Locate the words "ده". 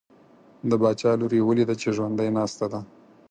2.71-2.79